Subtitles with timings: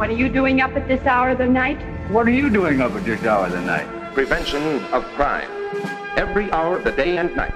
[0.00, 1.78] What are you doing up at this hour of the night?
[2.10, 3.86] What are you doing up at this hour of the night?
[4.14, 4.62] Prevention
[4.94, 5.50] of crime.
[6.16, 7.52] Every hour of the day and night.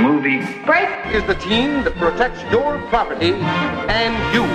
[0.00, 0.40] Movie.
[0.64, 0.88] Break!
[1.12, 3.34] Is the team that protects your property
[3.86, 4.46] and you.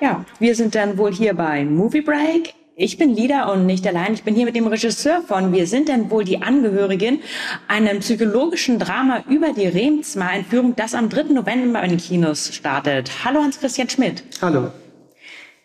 [0.00, 2.54] Ja, wir sind dann wohl hier bei Movie Break.
[2.76, 4.14] Ich bin Lida und nicht allein.
[4.14, 7.22] Ich bin hier mit dem Regisseur von Wir sind denn wohl die Angehörigen,
[7.66, 11.32] einem psychologischen Drama über die Remsmar-Entführung, das am 3.
[11.32, 13.10] November in den Kinos startet.
[13.24, 14.22] Hallo Hans-Christian Schmidt.
[14.40, 14.70] Hallo.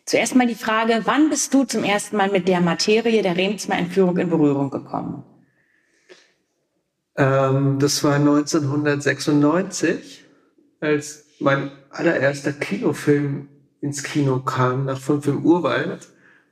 [0.05, 4.17] Zuerst mal die Frage, wann bist du zum ersten Mal mit der Materie der Remsmar-Entführung
[4.17, 5.23] in Berührung gekommen?
[7.15, 10.25] Ähm, das war 1996,
[10.81, 13.47] als mein allererster Kinofilm
[13.79, 16.07] ins Kino kam, nach fünf im Urwald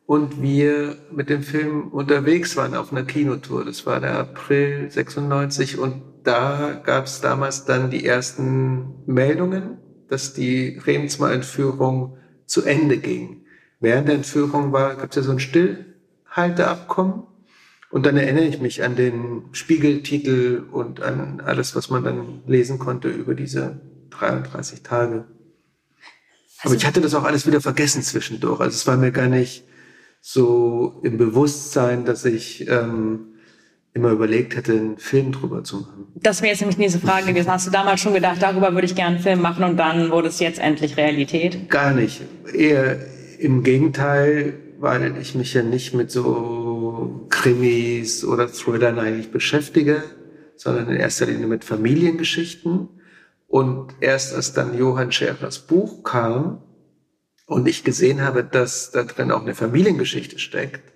[0.05, 3.65] und wir mit dem Film unterwegs waren auf einer Kinotour.
[3.65, 9.77] Das war der April 96 und da gab es damals dann die ersten Meldungen,
[10.09, 13.40] dass die Remsmar-Entführung zu Ende ging.
[13.81, 17.23] Während der Entführung war, gab es ja so ein Stillhalteabkommen.
[17.89, 22.79] Und dann erinnere ich mich an den Spiegeltitel und an alles, was man dann lesen
[22.79, 25.25] konnte über diese 33 Tage.
[26.63, 28.61] Aber ich hatte das auch alles wieder vergessen zwischendurch.
[28.61, 29.65] Also es war mir gar nicht
[30.21, 33.31] so im Bewusstsein, dass ich ähm,
[33.93, 36.07] immer überlegt hätte, einen Film drüber zu machen.
[36.15, 37.51] Das wäre jetzt nämlich diese Frage gewesen.
[37.51, 40.27] Hast du damals schon gedacht, darüber würde ich gerne einen Film machen und dann wurde
[40.27, 41.67] es jetzt endlich Realität?
[41.69, 42.21] Gar nicht.
[42.53, 42.99] Eher
[43.41, 50.03] im Gegenteil, weil ich mich ja nicht mit so Krimis oder Thrillern eigentlich beschäftige,
[50.55, 52.89] sondern in erster Linie mit Familiengeschichten.
[53.47, 56.61] Und erst als dann Johann Scherers Buch kam
[57.47, 60.93] und ich gesehen habe, dass da drin auch eine Familiengeschichte steckt,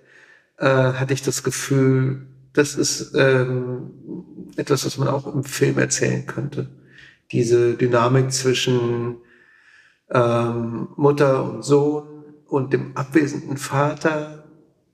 [0.58, 3.90] äh, hatte ich das Gefühl, das ist ähm,
[4.56, 6.70] etwas, was man auch im Film erzählen könnte.
[7.32, 9.16] Diese Dynamik zwischen
[10.10, 12.15] ähm, Mutter und Sohn
[12.48, 14.44] und dem abwesenden Vater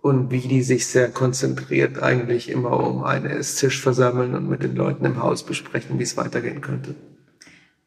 [0.00, 4.74] und wie die sich sehr konzentriert eigentlich immer um einen Esstisch versammeln und mit den
[4.74, 6.94] Leuten im Haus besprechen, wie es weitergehen könnte.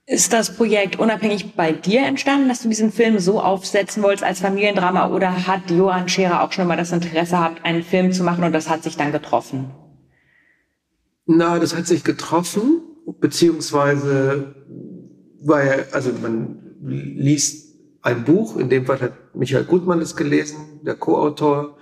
[0.08, 4.40] Ist das Projekt unabhängig bei dir entstanden, dass du diesen Film so aufsetzen wolltest als
[4.40, 8.44] Familiendrama oder hat Johann Scherer auch schon mal das Interesse gehabt, einen Film zu machen
[8.44, 9.72] und das hat sich dann getroffen?
[11.26, 12.82] Na, das hat sich getroffen,
[13.20, 14.54] beziehungsweise
[15.42, 20.96] weil, also man liest ein Buch, in dem Fall hat Michael Gutmann das gelesen, der
[20.96, 21.78] Co-Autor.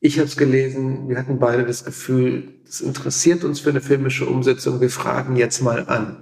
[0.00, 4.26] Ich habe es gelesen, wir hatten beide das Gefühl, das interessiert uns für eine filmische
[4.26, 6.16] Umsetzung, wir fragen jetzt mal an.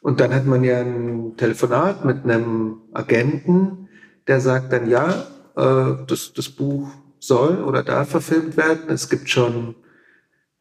[0.00, 3.88] Und dann hat man ja ein Telefonat mit einem Agenten,
[4.26, 6.88] der sagt dann, ja, äh, das, das Buch
[7.18, 8.88] soll oder darf verfilmt werden.
[8.88, 9.74] Es gibt schon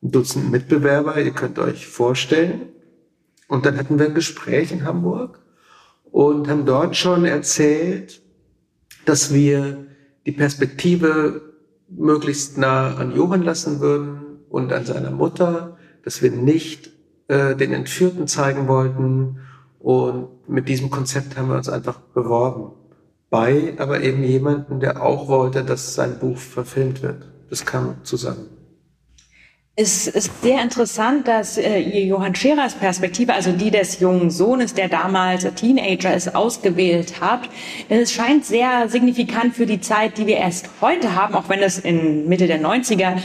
[0.03, 2.69] ein Dutzend Mitbewerber, ihr könnt euch vorstellen.
[3.47, 5.39] Und dann hatten wir ein Gespräch in Hamburg
[6.11, 8.21] und haben dort schon erzählt,
[9.09, 9.87] dass wir
[10.27, 11.41] die Perspektive
[11.89, 16.91] möglichst nah an Johann lassen würden und an seiner Mutter, dass wir nicht
[17.27, 19.39] äh, den Entführten zeigen wollten.
[19.79, 22.73] Und mit diesem Konzept haben wir uns einfach beworben.
[23.31, 27.31] Bei aber eben jemanden, der auch wollte, dass sein Buch verfilmt wird.
[27.49, 28.58] Das kam zusammen.
[29.81, 34.89] Es ist sehr interessant, dass äh, Johann Scherers Perspektive, also die des jungen Sohnes, der
[34.89, 37.13] damals Teenager ist, ausgewählt.
[37.89, 41.59] Denn es scheint sehr signifikant für die Zeit, die wir erst heute haben, auch wenn
[41.59, 43.19] es in Mitte der 90er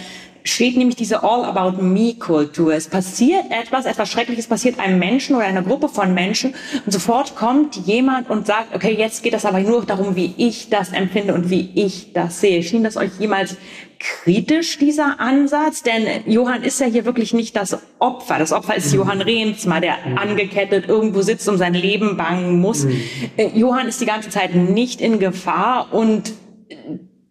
[0.44, 2.74] steht nämlich diese All-About-Me-Kultur.
[2.74, 7.34] Es passiert etwas, etwas Schreckliches passiert einem Menschen oder einer Gruppe von Menschen und sofort
[7.34, 11.34] kommt jemand und sagt, okay, jetzt geht es aber nur darum, wie ich das empfinde
[11.34, 12.62] und wie ich das sehe.
[12.62, 13.56] Schien das euch jemals
[13.98, 15.82] kritisch, dieser Ansatz?
[15.82, 18.38] Denn Johann ist ja hier wirklich nicht das Opfer.
[18.38, 18.98] Das Opfer ist mhm.
[18.98, 20.18] Johann Rehnsma, der mhm.
[20.18, 22.84] angekettet irgendwo sitzt, um sein Leben bangen muss.
[22.84, 23.00] Mhm.
[23.38, 26.34] Äh, Johann ist die ganze Zeit nicht in Gefahr und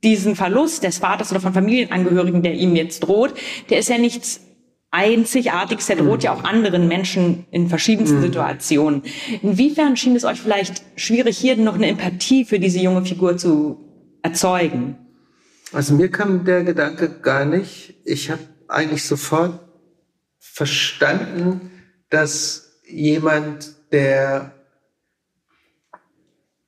[0.04, 3.34] diesen Verlust des Vaters oder von Familienangehörigen, der ihm jetzt droht,
[3.70, 4.42] der ist ja nichts
[4.92, 8.24] Einzigartiges, der droht ja auch anderen Menschen in verschiedensten mhm.
[8.24, 9.02] Situationen.
[9.42, 13.80] Inwiefern schien es euch vielleicht schwierig, hier noch eine Empathie für diese junge Figur zu
[14.22, 14.98] erzeugen?
[15.72, 17.96] Also mir kam der Gedanke gar nicht.
[18.06, 19.60] Ich habe eigentlich sofort
[20.38, 21.72] verstanden,
[22.12, 24.53] dass jemand, der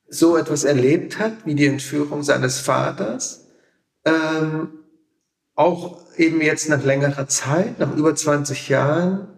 [0.08, 3.46] so etwas erlebt hat, wie die Entführung seines Vaters,
[4.04, 4.68] ähm,
[5.54, 9.28] auch eben jetzt nach längerer Zeit, nach über 20 Jahren,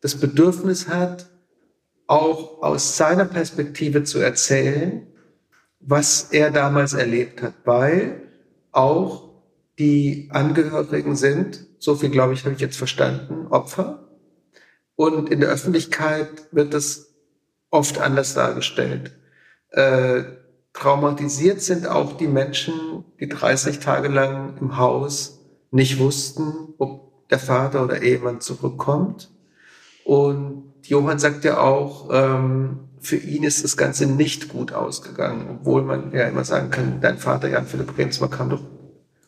[0.00, 1.26] das Bedürfnis hat,
[2.06, 5.06] auch aus seiner Perspektive zu erzählen,
[5.80, 8.22] was er damals erlebt hat, weil
[8.70, 9.30] auch
[9.78, 14.08] die Angehörigen sind, so viel glaube ich, habe ich jetzt verstanden, Opfer.
[14.94, 17.14] Und in der Öffentlichkeit wird das
[17.70, 19.12] oft anders dargestellt.
[19.72, 20.24] Äh,
[20.72, 25.40] traumatisiert sind auch die Menschen, die 30 Tage lang im Haus
[25.70, 29.30] nicht wussten, ob der Vater oder Ehemann zurückkommt.
[30.04, 35.82] Und Johann sagt ja auch, ähm, für ihn ist das Ganze nicht gut ausgegangen, obwohl
[35.82, 38.62] man ja immer sagen kann, dein Vater Jan Philipp Remsmar kam doch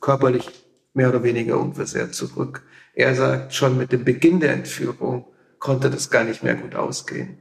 [0.00, 0.50] körperlich
[0.92, 2.62] mehr oder weniger unversehrt zurück.
[2.94, 5.26] Er sagt, schon mit dem Beginn der Entführung
[5.58, 7.38] konnte das gar nicht mehr gut ausgehen.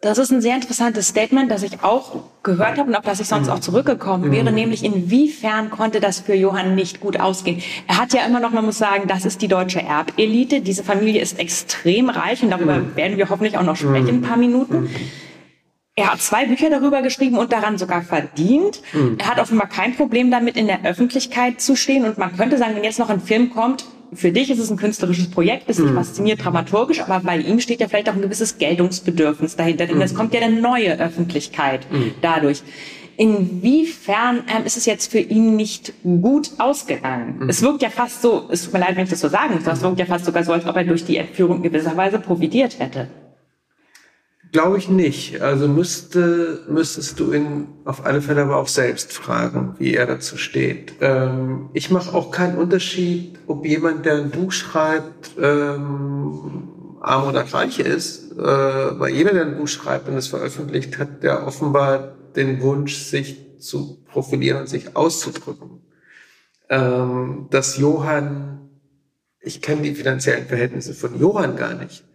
[0.00, 3.26] Das ist ein sehr interessantes Statement, das ich auch gehört habe und auf das ich
[3.26, 7.60] sonst auch zurückgekommen wäre, nämlich inwiefern konnte das für Johann nicht gut ausgehen.
[7.88, 10.60] Er hat ja immer noch, man muss sagen, das ist die deutsche Erbelite.
[10.60, 14.22] Diese Familie ist extrem reich und darüber werden wir hoffentlich auch noch sprechen in ein
[14.22, 14.88] paar Minuten.
[15.96, 18.80] Er hat zwei Bücher darüber geschrieben und daran sogar verdient.
[19.18, 22.04] Er hat offenbar kein Problem damit, in der Öffentlichkeit zu stehen.
[22.04, 24.76] Und man könnte sagen, wenn jetzt noch ein Film kommt, für dich ist es ein
[24.76, 28.58] künstlerisches Projekt, ist dich fasziniert dramaturgisch, aber bei ihm steht ja vielleicht auch ein gewisses
[28.58, 31.86] Geltungsbedürfnis dahinter, denn es kommt ja eine neue Öffentlichkeit
[32.22, 32.62] dadurch.
[33.18, 37.48] Inwiefern ähm, ist es jetzt für ihn nicht gut ausgegangen?
[37.48, 39.64] Es wirkt ja fast so, es tut mir leid, wenn ich das so sagen muss,
[39.64, 41.96] aber es wirkt ja fast sogar so, als ob er durch die Entführung in gewisser
[41.96, 43.08] Weise profitiert hätte.
[44.50, 45.42] Glaube ich nicht.
[45.42, 50.38] Also müsste, müsstest du ihn auf alle Fälle aber auch selbst fragen, wie er dazu
[50.38, 50.94] steht.
[51.00, 57.42] Ähm, ich mache auch keinen Unterschied, ob jemand, der ein Buch schreibt, ähm, arm oder
[57.52, 58.32] reich ist.
[58.32, 62.96] Äh, weil jeder, der ein Buch schreibt und es veröffentlicht, hat der offenbar den Wunsch,
[62.96, 65.82] sich zu profilieren und sich auszudrücken.
[66.70, 68.70] Ähm, dass Johann,
[69.40, 72.07] ich kenne die finanziellen Verhältnisse von Johann gar nicht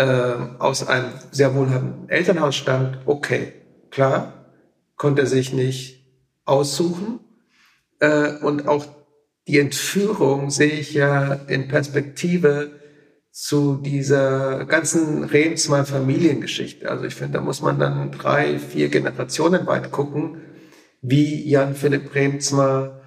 [0.00, 3.52] äh, aus einem sehr wohlhabenden Elternhaus stammt, okay,
[3.90, 4.32] klar,
[4.96, 6.06] konnte er sich nicht
[6.46, 7.20] aussuchen.
[8.00, 8.86] Äh, und auch
[9.46, 12.70] die Entführung sehe ich ja in Perspektive
[13.30, 16.90] zu dieser ganzen Remsmar Familiengeschichte.
[16.90, 20.40] Also ich finde, da muss man dann drei, vier Generationen weit gucken,
[21.02, 23.02] wie Jan Philipp Remsmar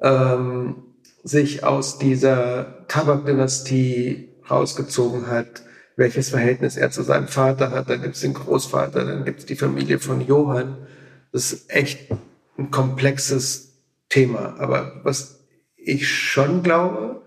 [0.00, 0.76] ähm,
[1.22, 5.62] sich aus dieser Tabakdynastie rausgezogen hat,
[5.96, 7.88] welches Verhältnis er zu seinem Vater hat.
[7.88, 10.86] Dann gibt es den Großvater, dann gibt es die Familie von Johann.
[11.32, 12.10] Das ist echt
[12.58, 13.74] ein komplexes
[14.08, 14.56] Thema.
[14.58, 15.44] Aber was
[15.76, 17.22] ich schon glaube,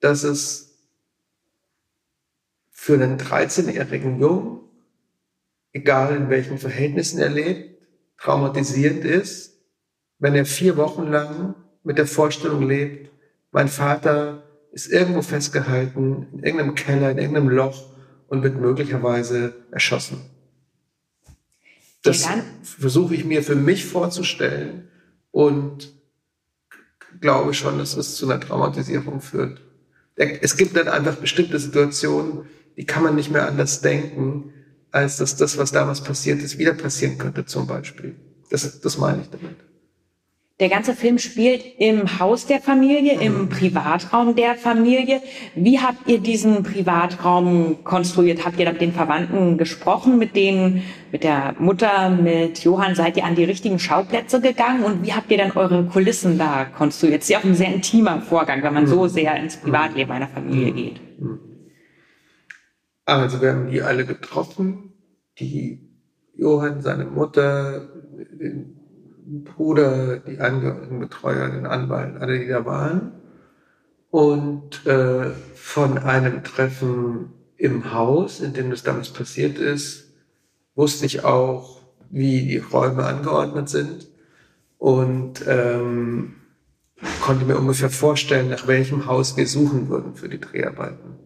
[0.00, 0.78] dass es
[2.70, 4.60] für einen 13-jährigen Jungen,
[5.72, 7.78] egal in welchen Verhältnissen er lebt,
[8.18, 9.58] traumatisierend ist,
[10.18, 13.10] wenn er vier Wochen lang mit der Vorstellung lebt,
[13.52, 17.90] mein Vater ist irgendwo festgehalten, in irgendeinem Keller, in irgendeinem Loch
[18.30, 20.20] und wird möglicherweise erschossen.
[22.02, 22.26] Das
[22.62, 24.88] versuche ich mir für mich vorzustellen
[25.32, 25.92] und
[27.20, 29.60] glaube schon, dass es zu einer Traumatisierung führt.
[30.14, 32.46] Es gibt dann einfach bestimmte Situationen,
[32.76, 34.54] die kann man nicht mehr anders denken,
[34.92, 38.14] als dass das, was damals passiert ist, wieder passieren könnte zum Beispiel.
[38.48, 39.56] Das, das meine ich damit.
[40.60, 45.22] Der ganze Film spielt im Haus der Familie, im Privatraum der Familie.
[45.54, 48.44] Wie habt ihr diesen Privatraum konstruiert?
[48.44, 52.94] Habt ihr da mit den Verwandten gesprochen, mit denen, mit der Mutter, mit Johann?
[52.94, 54.84] Seid ihr an die richtigen Schauplätze gegangen?
[54.84, 57.22] Und wie habt ihr dann eure Kulissen da konstruiert?
[57.22, 60.28] Das ist ja auch ein sehr intimer Vorgang, wenn man so sehr ins Privatleben einer
[60.28, 61.00] Familie geht.
[63.06, 64.92] Also wir haben die alle getroffen,
[65.38, 65.88] die
[66.36, 67.88] Johann, seine Mutter,
[69.30, 73.12] Bruder, die Angehörigenbetreuer, den Anwalt, alle, die da waren.
[74.10, 80.12] Und äh, von einem Treffen im Haus, in dem das damals passiert ist,
[80.74, 84.08] wusste ich auch, wie die Räume angeordnet sind
[84.78, 86.34] und ähm,
[87.20, 91.16] konnte mir ungefähr vorstellen, nach welchem Haus wir suchen würden für die Dreharbeiten.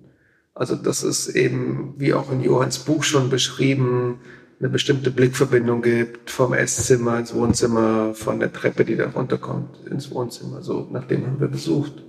[0.55, 4.21] Also das ist eben, wie auch in Johanns Buch schon beschrieben,
[4.61, 10.11] eine bestimmte Blickverbindung gibt vom Esszimmer ins Wohnzimmer, von der Treppe, die da runterkommt, ins
[10.11, 10.63] Wohnzimmer.
[10.63, 12.05] So, nach dem haben wir besucht.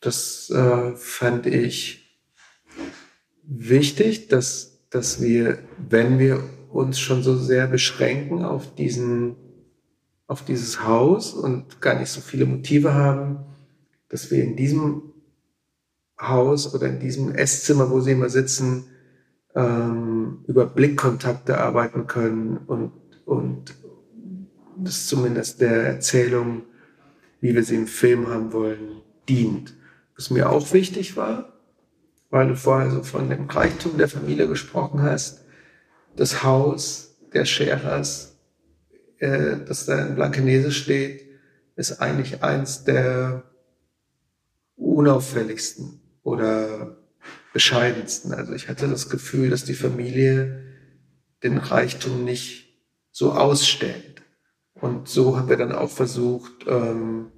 [0.00, 2.20] Das äh, fand ich
[3.42, 9.36] wichtig, dass, dass wir, wenn wir uns schon so sehr beschränken auf diesen,
[10.26, 13.46] auf dieses Haus und gar nicht so viele Motive haben,
[14.08, 15.02] dass wir in diesem
[16.20, 18.86] Haus oder in diesem Esszimmer, wo sie immer sitzen,
[19.56, 22.92] ähm, über Blickkontakte arbeiten können und,
[23.24, 23.74] und
[24.76, 26.62] das zumindest der Erzählung,
[27.40, 29.74] wie wir sie im Film haben wollen, dient.
[30.14, 31.54] Was mir auch wichtig war,
[32.30, 35.44] weil du vorher so von dem Reichtum der Familie gesprochen hast,
[36.16, 38.36] das Haus der Scherers,
[39.18, 41.26] äh, das da in Blankenese steht,
[41.76, 43.42] ist eigentlich eins der
[44.76, 46.98] unauffälligsten oder
[47.52, 48.32] bescheidensten.
[48.32, 50.64] Also ich hatte das Gefühl, dass die Familie
[51.42, 52.66] den Reichtum nicht
[53.10, 54.22] so ausstellt.
[54.74, 57.32] Und so haben wir dann auch versucht, ähm,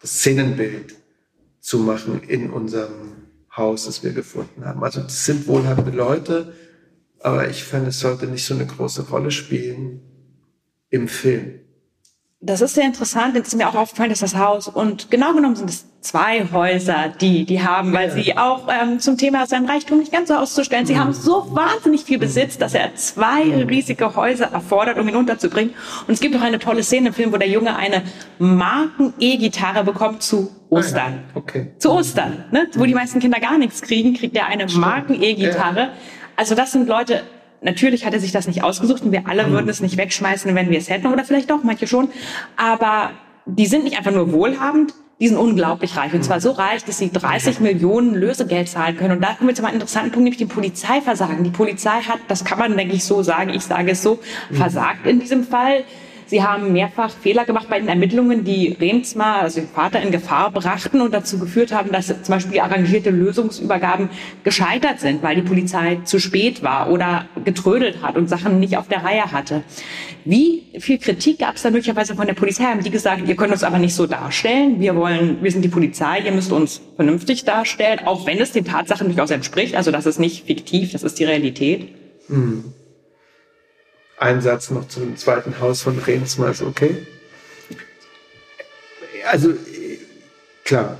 [0.00, 0.94] das Szenenbild
[1.60, 4.82] zu machen in unserem Haus, das wir gefunden haben.
[4.82, 6.54] Also das sind wohlhabende Leute,
[7.20, 10.00] aber ich fand, es sollte nicht so eine große Rolle spielen
[10.88, 11.60] im Film.
[12.40, 13.34] Das ist sehr interessant.
[13.34, 17.12] Jetzt ist mir auch aufgefallen, dass das Haus und genau genommen sind es zwei Häuser,
[17.20, 20.86] die die haben, weil sie auch ähm, zum Thema sein Reichtum nicht ganz so auszustellen.
[20.86, 21.00] Sie mhm.
[21.00, 23.62] haben so wahnsinnig viel Besitz, dass er zwei mhm.
[23.66, 25.74] riesige Häuser erfordert, um ihn unterzubringen.
[26.06, 28.04] Und es gibt auch eine tolle Szene im Film, wo der Junge eine
[28.38, 31.24] Marken-E-Gitarre bekommt zu Ostern.
[31.34, 31.38] Ah.
[31.38, 31.72] Okay.
[31.78, 32.68] Zu Ostern, ne?
[32.74, 35.90] wo die meisten Kinder gar nichts kriegen, kriegt er eine Marken-E-Gitarre.
[36.36, 37.24] Also das sind Leute,
[37.62, 39.52] natürlich hat er sich das nicht ausgesucht und wir alle mhm.
[39.52, 42.10] würden es nicht wegschmeißen, wenn wir es hätten oder vielleicht doch, manche schon.
[42.56, 43.10] Aber
[43.46, 46.12] die sind nicht einfach nur wohlhabend, die sind unglaublich reich.
[46.14, 49.16] Und zwar so reich, dass sie 30 Millionen Lösegeld zahlen können.
[49.16, 51.42] Und da kommen wir zu einem interessanten Punkt, nämlich dem Polizeiversagen.
[51.42, 54.54] Die Polizei hat, das kann man, denke ich, so sagen, ich sage es so, mhm.
[54.54, 55.84] versagt in diesem Fall.
[56.28, 60.50] Sie haben mehrfach Fehler gemacht bei den Ermittlungen, die Remsmar, also den Vater, in Gefahr
[60.50, 64.10] brachten und dazu geführt haben, dass zum Beispiel arrangierte Lösungsübergaben
[64.44, 68.88] gescheitert sind, weil die Polizei zu spät war oder getrödelt hat und Sachen nicht auf
[68.88, 69.62] der Reihe hatte.
[70.26, 72.64] Wie viel Kritik gab es da möglicherweise von der Polizei?
[72.64, 74.80] Haben die gesagt, ihr könnt uns aber nicht so darstellen.
[74.80, 78.66] Wir wollen, wir sind die Polizei, ihr müsst uns vernünftig darstellen, auch wenn es den
[78.66, 79.74] Tatsachen durchaus entspricht.
[79.74, 81.88] Also das ist nicht fiktiv, das ist die Realität.
[82.28, 82.74] Mhm.
[84.18, 87.06] Ein Satz noch zum zweiten Haus von Rehnsma ist okay.
[89.30, 89.54] Also,
[90.64, 90.98] klar.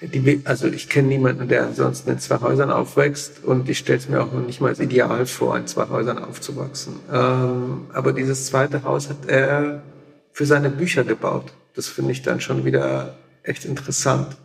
[0.00, 4.08] Die, also ich kenne niemanden, der ansonsten in zwei Häusern aufwächst und ich stelle es
[4.08, 6.94] mir auch noch nicht mal als ideal vor, in zwei Häusern aufzuwachsen.
[7.12, 9.82] Ähm, aber dieses zweite Haus hat er
[10.32, 11.52] für seine Bücher gebaut.
[11.74, 14.36] Das finde ich dann schon wieder echt interessant.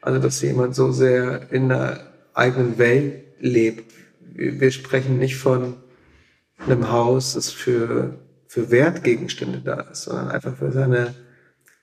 [0.00, 2.00] Also dass jemand so sehr in einer
[2.34, 3.92] eigenen Welt lebt.
[4.32, 5.74] Wir sprechen nicht von
[6.66, 11.14] einem Haus, das für, für Wertgegenstände da ist, sondern einfach für seine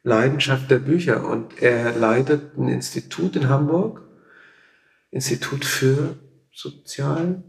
[0.03, 1.27] Leidenschaft der Bücher.
[1.27, 4.01] Und er leitet ein Institut in Hamburg,
[5.11, 6.15] Institut für
[6.53, 7.43] Sozialzeit,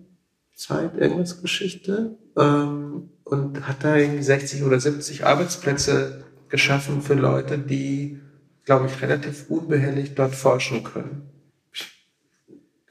[0.97, 8.21] irgendwas Geschichte, ähm, und hat da irgendwie 60 oder 70 Arbeitsplätze geschaffen für Leute, die,
[8.65, 11.29] glaube ich, relativ unbehelligt dort forschen können.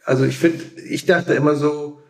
[0.05, 2.01] Also ich finde, ich dachte immer so,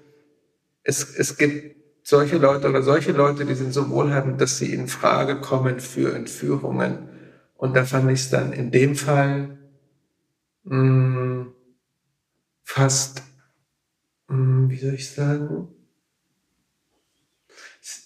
[0.83, 1.76] es, es gibt
[2.07, 6.15] solche Leute oder solche Leute, die sind so wohlhabend, dass sie in Frage kommen für
[6.15, 7.09] Entführungen.
[7.57, 9.57] Und da fand ich es dann in dem Fall
[10.63, 11.53] mh, mm,
[12.63, 13.23] fast,
[14.29, 15.67] mh, mm, wie soll ich sagen?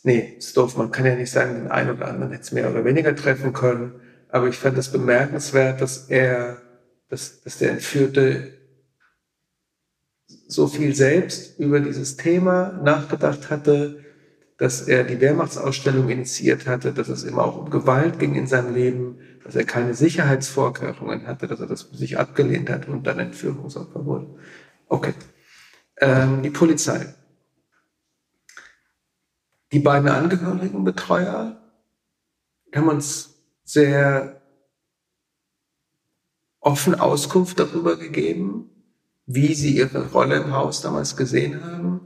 [0.02, 0.78] Nee, ist doof.
[0.78, 3.54] Man kann ja nicht sagen, den einen oder anderen hätte es mehr oder weniger treffen
[3.54, 4.02] können.
[4.30, 6.60] Aber ich fand es bemerkenswert, dass er,
[7.08, 8.61] dass, dass der Entführte
[10.52, 14.04] so viel selbst über dieses Thema nachgedacht hatte,
[14.58, 18.76] dass er die Wehrmachtsausstellung initiiert hatte, dass es immer auch um Gewalt ging in seinem
[18.76, 23.20] Leben, dass er keine Sicherheitsvorkehrungen hatte, dass er das für sich abgelehnt hat und dann
[23.20, 24.28] Entführungsopfer wurde.
[24.88, 25.14] Okay.
[26.00, 27.16] Ähm, die Polizei.
[29.72, 31.62] Die beiden Angehörigen Betreuer
[32.76, 34.42] haben uns sehr
[36.60, 38.71] offen Auskunft darüber gegeben,
[39.34, 42.02] wie sie ihre Rolle im Haus damals gesehen haben.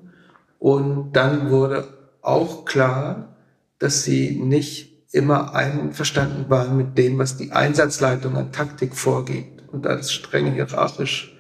[0.60, 1.88] Und dann wurde
[2.22, 3.36] auch klar,
[3.80, 9.64] dass sie nicht immer einverstanden waren mit dem, was die Einsatzleitung an Taktik vorgibt.
[9.72, 11.38] Und da das streng hierarchisch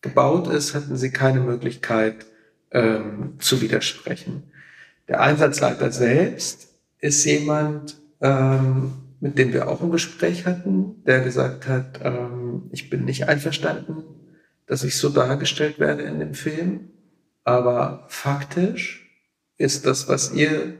[0.00, 2.26] gebaut ist, hatten sie keine Möglichkeit
[2.70, 4.44] ähm, zu widersprechen.
[5.08, 6.68] Der Einsatzleiter selbst
[7.00, 12.90] ist jemand, ähm, mit dem wir auch ein Gespräch hatten, der gesagt hat, ähm, ich
[12.90, 14.04] bin nicht einverstanden
[14.68, 16.90] dass ich so dargestellt werde in dem Film.
[17.42, 19.10] Aber faktisch
[19.56, 20.74] ist das, was ihr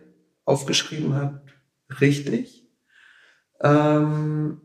[0.44, 1.54] aufgeschrieben habt,
[2.00, 2.64] richtig.
[3.60, 4.60] Ähm,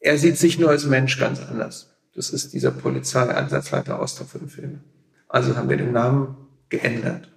[0.00, 1.96] er sieht sich nur als Mensch ganz anders.
[2.14, 4.84] Das ist dieser Polizeieinsatzleiter Oster im Film.
[5.28, 6.36] Also haben wir den Namen
[6.68, 7.32] geändert.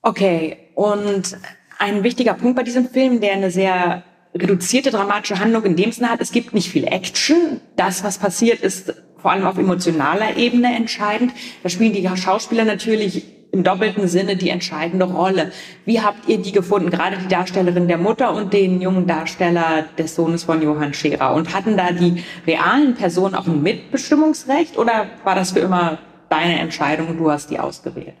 [0.00, 1.36] Okay, und
[1.78, 4.02] ein wichtiger Punkt bei diesem Film, der eine sehr
[4.36, 7.60] reduzierte dramatische Handlung in dem Sinne hat, es gibt nicht viel Action.
[7.76, 11.32] Das, was passiert, ist vor allem auf emotionaler Ebene entscheidend.
[11.62, 15.50] Da spielen die Schauspieler natürlich im doppelten Sinne die entscheidende Rolle.
[15.84, 16.90] Wie habt ihr die gefunden?
[16.90, 21.34] Gerade die Darstellerin der Mutter und den jungen Darsteller des Sohnes von Johann Scherer.
[21.34, 26.58] Und hatten da die realen Personen auch ein Mitbestimmungsrecht oder war das für immer deine
[26.58, 28.14] Entscheidung und du hast die ausgewählt?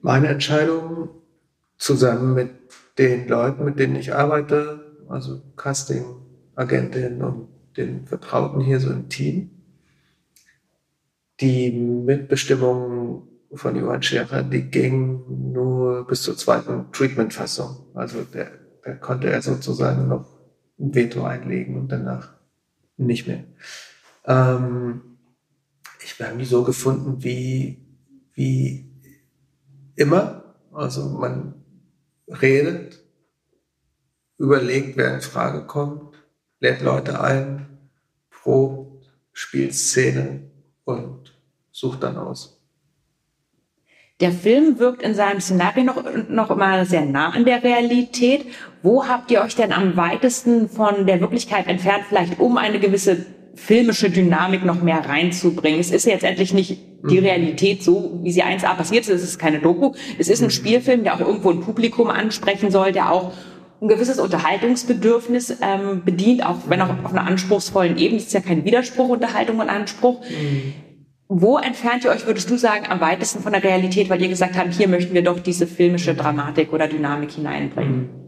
[0.00, 1.08] Meine Entscheidung
[1.76, 2.61] zusammen mit
[2.98, 9.50] den Leuten, mit denen ich arbeite, also Casting-Agentinnen und den Vertrauten hier so im Team,
[11.40, 17.86] die Mitbestimmung von Johann Scherer, die ging nur bis zur zweiten Treatment-Fassung.
[17.94, 18.50] Also der,
[18.84, 20.26] der konnte er sozusagen noch
[20.78, 22.34] ein Veto einlegen und danach
[22.96, 23.44] nicht mehr.
[24.26, 25.02] Ähm,
[26.04, 27.84] ich habe nie so gefunden wie,
[28.34, 28.90] wie
[29.96, 30.56] immer.
[30.72, 31.61] Also man
[32.28, 33.00] redet,
[34.38, 36.16] überlegt, wer in Frage kommt,
[36.60, 37.78] lädt Leute ein,
[38.30, 40.50] probt, spielt Szenen
[40.84, 41.34] und
[41.70, 42.58] sucht dann aus.
[44.20, 48.46] Der Film wirkt in seinem Szenario noch, noch immer sehr nah an der Realität.
[48.80, 53.26] Wo habt ihr euch denn am weitesten von der Wirklichkeit entfernt, vielleicht um eine gewisse
[53.54, 55.80] filmische Dynamik noch mehr reinzubringen?
[55.80, 56.78] Es ist jetzt endlich nicht
[57.08, 57.26] die mhm.
[57.26, 59.22] Realität so, wie sie 1A passiert ist.
[59.22, 59.92] Es ist keine Doku.
[60.18, 60.50] Es ist ein mhm.
[60.50, 63.32] Spielfilm, der auch irgendwo ein Publikum ansprechen soll, der auch
[63.80, 68.18] ein gewisses Unterhaltungsbedürfnis ähm, bedient, auch wenn auch auf einer anspruchsvollen Ebene.
[68.18, 70.20] Es ist ja kein Widerspruch, Unterhaltung und Anspruch.
[70.20, 70.74] Mhm.
[71.28, 74.56] Wo entfernt ihr euch, würdest du sagen, am weitesten von der Realität, weil ihr gesagt
[74.56, 78.21] habt, hier möchten wir doch diese filmische Dramatik oder Dynamik hineinbringen?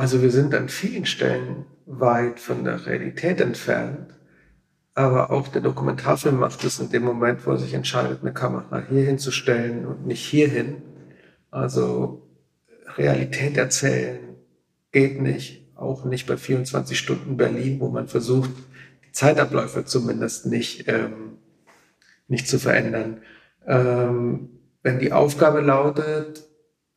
[0.00, 4.14] Also wir sind an vielen Stellen weit von der Realität entfernt,
[4.94, 8.82] aber auch der Dokumentarfilm macht es in dem Moment, wo er sich entscheidet, eine Kamera
[8.88, 10.80] hier hinzustellen und nicht hierhin.
[11.50, 12.26] Also
[12.96, 14.20] Realität erzählen
[14.90, 18.52] geht nicht, auch nicht bei 24 Stunden Berlin, wo man versucht,
[19.12, 21.36] Zeitabläufe zumindest nicht, ähm,
[22.26, 23.20] nicht zu verändern.
[23.66, 24.48] Ähm,
[24.82, 26.48] wenn die Aufgabe lautet,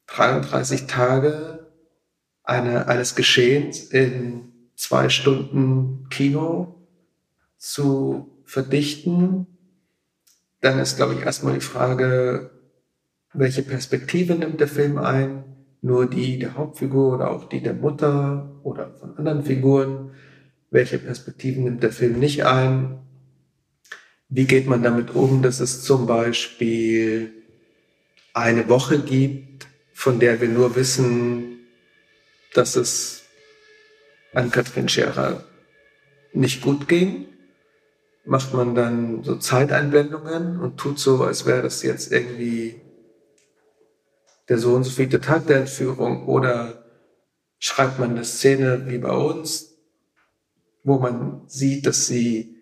[0.07, 1.62] 33 Tage
[2.43, 6.75] eine, eines Geschehens in zwei Stunden Kino
[7.57, 9.47] zu verdichten,
[10.61, 12.51] dann ist, glaube ich, erstmal die Frage,
[13.33, 15.43] welche Perspektive nimmt der Film ein?
[15.81, 20.11] Nur die der Hauptfigur oder auch die der Mutter oder von anderen Figuren?
[20.73, 22.97] welche Perspektiven nimmt der Film nicht ein,
[24.27, 27.31] wie geht man damit um, dass es zum Beispiel
[28.33, 31.52] eine Woche gibt, von der wir nur wissen,
[32.53, 33.23] dass es
[34.33, 35.43] an Katrin Scherer
[36.33, 37.27] nicht gut ging,
[38.25, 42.81] macht man dann so Zeiteinblendungen und tut so, als wäre das jetzt irgendwie
[44.49, 46.83] der so und so viele Tag der Entführung oder
[47.59, 49.75] schreibt man eine Szene wie bei uns,
[50.83, 52.57] wo man sieht, dass sie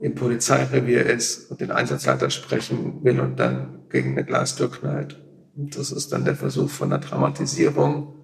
[0.00, 5.22] im Polizeirevier ist und den Einsatzleiter sprechen will und dann gegen eine Glastür knallt.
[5.54, 8.21] Und das ist dann der Versuch von einer Dramatisierung.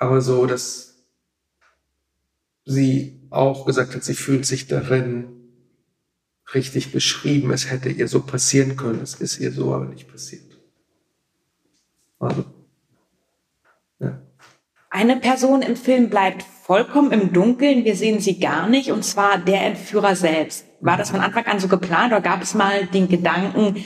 [0.00, 0.94] Aber so, dass
[2.64, 5.26] sie auch gesagt hat, sie fühlt sich darin
[6.54, 10.58] richtig beschrieben, es hätte ihr so passieren können, es ist ihr so aber nicht passiert.
[12.18, 12.44] Also,
[13.98, 14.22] ja.
[14.88, 19.36] Eine Person im Film bleibt vollkommen im Dunkeln, wir sehen sie gar nicht, und zwar
[19.36, 20.64] der Entführer selbst.
[20.80, 23.84] War das von Anfang an so geplant oder gab es mal den Gedanken,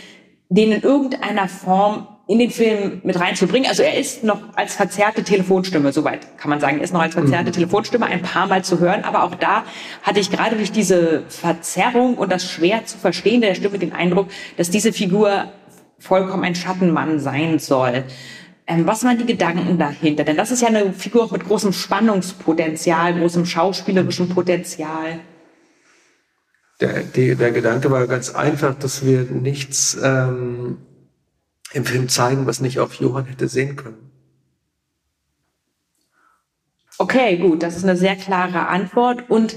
[0.48, 3.68] den in irgendeiner Form in den Film mit reinzubringen?
[3.68, 7.14] Also er ist noch als verzerrte Telefonstimme, soweit kann man sagen, er ist noch als
[7.14, 7.52] verzerrte mhm.
[7.52, 9.64] Telefonstimme ein paar Mal zu hören, aber auch da
[10.02, 14.28] hatte ich gerade durch diese Verzerrung und das schwer zu verstehen der Stimme den Eindruck,
[14.56, 15.52] dass diese Figur
[15.98, 18.04] vollkommen ein Schattenmann sein soll.
[18.66, 20.24] Ähm, was waren die Gedanken dahinter?
[20.24, 25.20] Denn das ist ja eine Figur mit großem Spannungspotenzial, großem schauspielerischen Potenzial.
[26.80, 30.78] Der, die, der Gedanke war ganz einfach, dass wir nichts ähm,
[31.74, 34.10] im Film zeigen, was nicht auch Johann hätte sehen können.
[36.98, 39.28] Okay, gut, das ist eine sehr klare Antwort.
[39.28, 39.56] Und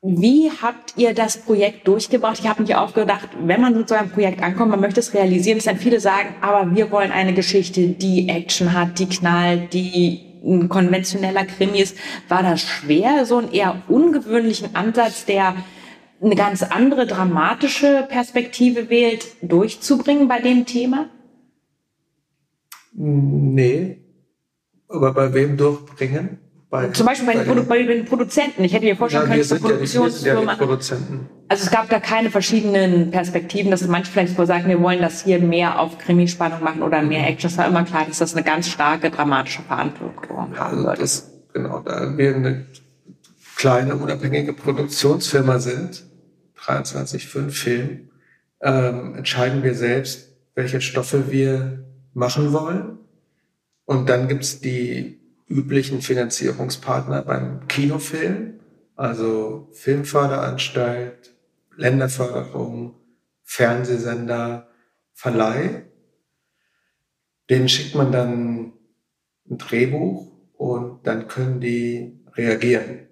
[0.00, 2.38] wie habt ihr das Projekt durchgebracht?
[2.38, 5.12] Ich habe mich auch gedacht, wenn man mit so einem Projekt ankommt, man möchte es
[5.12, 9.72] realisieren, dass dann viele sagen, aber wir wollen eine Geschichte, die Action hat, die knallt,
[9.72, 11.96] die ein konventioneller Krimi ist.
[12.28, 15.56] War das schwer, so einen eher ungewöhnlichen Ansatz, der
[16.20, 21.08] eine ganz andere dramatische Perspektive wählt, durchzubringen bei dem Thema?
[22.92, 23.98] Nee.
[24.88, 26.38] Aber bei wem durchbringen?
[26.70, 28.62] Bei, Zum Beispiel bei, den, Produ bei den Produzenten.
[28.62, 30.52] Ich hätte mir vorstellen ja, können, dass Produktionsfirma.
[30.52, 30.78] Ja
[31.48, 35.24] also es gab da keine verschiedenen Perspektiven, dass manche vielleicht so sagen, wir wollen das
[35.24, 37.50] hier mehr auf Krimispannung machen oder mehr Action.
[37.50, 41.00] Es war immer klar, dass das eine ganz starke dramatische Verantwortung ja, haben wird.
[41.00, 42.66] Das, genau, da wir eine
[43.56, 46.04] kleine unabhängige Produktionsfirma sind,
[46.68, 48.10] 23,5 Film,
[48.60, 52.98] ähm, entscheiden wir selbst, welche Stoffe wir machen wollen.
[53.84, 58.60] Und dann gibt's die üblichen Finanzierungspartner beim Kinofilm,
[58.96, 61.32] also Filmförderanstalt,
[61.76, 62.96] Länderförderung,
[63.44, 64.68] Fernsehsender,
[65.14, 65.84] Verleih.
[67.48, 68.72] Denen schickt man dann
[69.48, 73.06] ein Drehbuch und dann können die reagieren.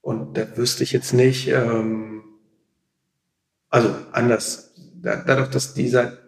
[0.00, 2.17] Und da wüsste ich jetzt nicht, ähm,
[3.68, 6.18] also anders, dadurch, dass die seit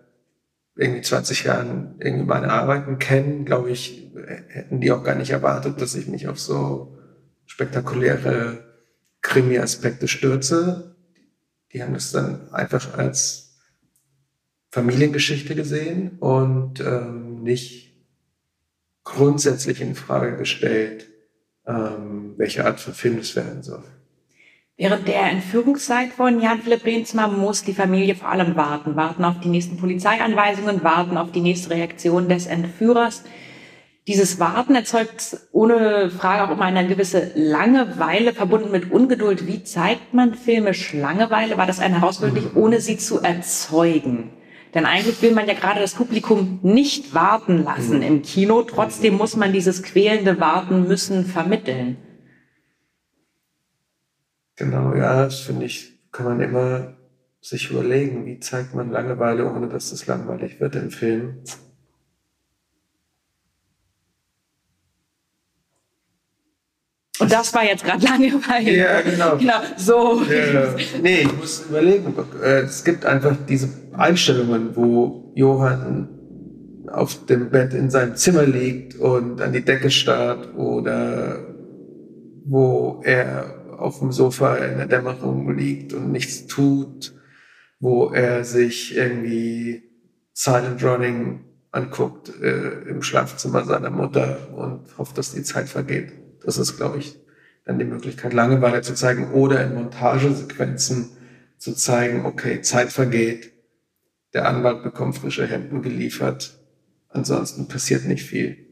[0.76, 4.10] irgendwie 20 Jahren irgendwie meine Arbeiten kennen, glaube ich,
[4.48, 6.98] hätten die auch gar nicht erwartet, dass ich mich auf so
[7.46, 8.64] spektakuläre
[9.22, 10.96] Krimi-Aspekte stürze.
[11.72, 13.58] Die haben das dann einfach als
[14.70, 18.06] Familiengeschichte gesehen und ähm, nicht
[19.04, 21.08] grundsätzlich in Frage gestellt,
[21.66, 23.84] ähm, welche Art von Film es werden soll.
[24.80, 28.96] Während der Entführungszeit von Jan-Philipp Reensma muss die Familie vor allem warten.
[28.96, 33.24] Warten auf die nächsten Polizeianweisungen, warten auf die nächste Reaktion des Entführers.
[34.08, 39.46] Dieses Warten erzeugt ohne Frage auch immer eine gewisse Langeweile, verbunden mit Ungeduld.
[39.46, 41.58] Wie zeigt man filmisch Langeweile?
[41.58, 44.30] War das eine Herausforderung, ohne sie zu erzeugen?
[44.72, 48.02] Denn eigentlich will man ja gerade das Publikum nicht warten lassen mhm.
[48.02, 48.62] im Kino.
[48.62, 51.98] Trotzdem muss man dieses quälende Warten müssen vermitteln.
[54.60, 56.92] Genau, ja, das finde ich, kann man immer
[57.40, 61.38] sich überlegen, wie zeigt man Langeweile, ohne dass es langweilig wird im Film.
[67.20, 68.76] Und das war jetzt gerade Langeweile.
[68.76, 69.38] Ja, genau.
[69.38, 70.22] genau so.
[70.24, 72.14] Ja, nee, ich muss überlegen.
[72.42, 76.10] Äh, es gibt einfach diese Einstellungen, wo Johann
[76.92, 81.46] auf dem Bett in seinem Zimmer liegt und an die Decke starrt oder
[82.44, 87.14] wo er auf dem Sofa in der Dämmerung liegt und nichts tut,
[87.78, 89.82] wo er sich irgendwie
[90.32, 96.12] Silent Running anguckt äh, im Schlafzimmer seiner Mutter und hofft, dass die Zeit vergeht.
[96.44, 97.18] Das ist, glaube ich,
[97.64, 101.10] dann die Möglichkeit, Langeweile zu zeigen oder in Montagesequenzen
[101.58, 103.52] zu zeigen, okay, Zeit vergeht,
[104.32, 106.58] der Anwalt bekommt frische Hemden geliefert,
[107.08, 108.69] ansonsten passiert nicht viel.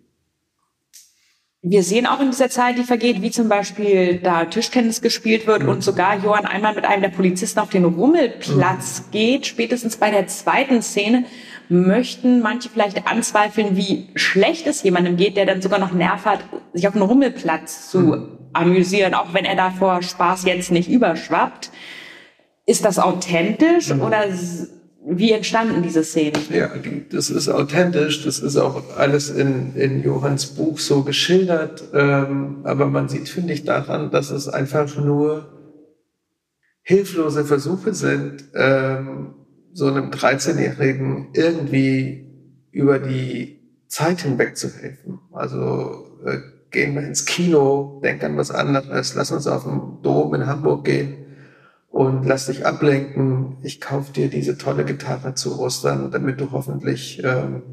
[1.71, 5.65] Wir sehen auch in dieser Zeit, die vergeht, wie zum Beispiel da Tischtennis gespielt wird
[5.65, 5.69] mhm.
[5.69, 9.11] und sogar Johann einmal mit einem der Polizisten auf den Rummelplatz mhm.
[9.11, 9.47] geht.
[9.47, 11.25] Spätestens bei der zweiten Szene
[11.69, 16.41] möchten manche vielleicht anzweifeln, wie schlecht es jemandem geht, der dann sogar noch Nerv hat,
[16.73, 18.39] sich auf den Rummelplatz zu mhm.
[18.55, 21.71] amüsieren, auch wenn er davor Spaß jetzt nicht überschwappt.
[22.65, 24.01] Ist das authentisch mhm.
[24.01, 24.25] oder
[25.05, 26.41] wie entstanden diese Szenen?
[26.51, 26.71] Ja,
[27.11, 32.87] das ist authentisch, das ist auch alles in, in Johanns Buch so geschildert, ähm, aber
[32.87, 35.53] man sieht, finde ich, daran, dass es einfach nur
[36.83, 39.35] hilflose Versuche sind, ähm,
[39.73, 42.27] so einem 13-Jährigen irgendwie
[42.73, 45.21] über die Zeit hinweg zu helfen.
[45.33, 46.39] Also äh,
[46.71, 50.85] gehen wir ins Kino, denk an was anderes, lass uns auf den Dom in Hamburg
[50.85, 51.28] gehen
[51.99, 53.57] und lass dich ablenken.
[53.65, 57.65] Ich kauf dir diese tolle Gitarre zu Ostern, damit du hoffentlich ähm,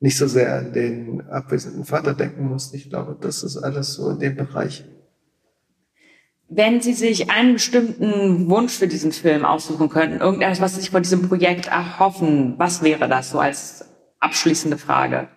[0.00, 2.74] nicht so sehr an den abwesenden Vater denken musst.
[2.74, 4.86] Ich glaube, das ist alles so in dem Bereich.
[6.48, 10.90] Wenn Sie sich einen bestimmten Wunsch für diesen Film aussuchen könnten, irgendetwas, was Sie sich
[10.90, 13.84] von diesem Projekt erhoffen, was wäre das so als
[14.18, 15.28] abschließende Frage?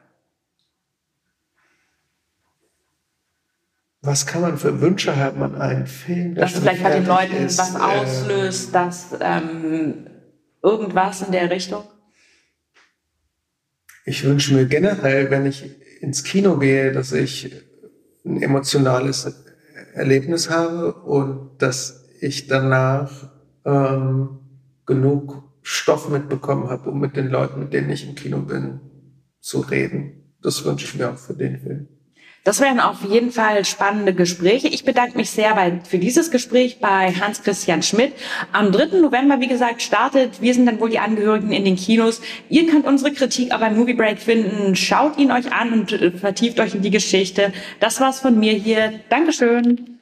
[4.01, 6.35] Was kann man für Wünsche haben an einen Film?
[6.35, 10.07] Dass es vielleicht bei den Leuten ist, was äh, auslöst, dass ähm,
[10.63, 11.83] irgendwas in der Richtung?
[14.05, 15.69] Ich wünsche mir generell, wenn ich
[16.01, 17.53] ins Kino gehe, dass ich
[18.25, 19.31] ein emotionales
[19.93, 23.29] Erlebnis habe und dass ich danach
[23.65, 24.39] ähm,
[24.85, 28.79] genug Stoff mitbekommen habe, um mit den Leuten, mit denen ich im Kino bin,
[29.41, 30.33] zu reden.
[30.41, 31.87] Das wünsche ich mir auch für den Film.
[32.43, 34.69] Das wären auf jeden Fall spannende Gespräche.
[34.69, 38.13] Ich bedanke mich sehr bei, für dieses Gespräch bei Hans-Christian Schmidt.
[38.53, 38.99] Am 3.
[38.99, 42.21] November, wie gesagt, startet Wir sind dann wohl die Angehörigen in den Kinos.
[42.49, 44.75] Ihr könnt unsere Kritik aber im Movie Break finden.
[44.75, 47.51] Schaut ihn euch an und äh, vertieft euch in die Geschichte.
[47.79, 49.01] Das war's von mir hier.
[49.09, 49.98] Dankeschön.